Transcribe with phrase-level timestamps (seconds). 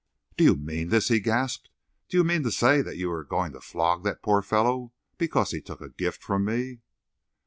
[0.35, 1.69] "Do you mean this?" he gasped.
[2.09, 5.51] "Do you mean to say that you are going to flog that poor fellow because
[5.51, 6.79] he took a gift from me?"